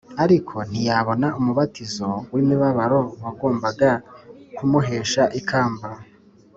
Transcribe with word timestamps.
ariko 0.23 0.55
ntiyabona 0.69 1.27
umubatizo 1.39 2.07
w’imibabaro 2.33 2.99
wagombaga 3.23 3.91
kumuhesha 4.55 5.23
ikamba 5.39 5.89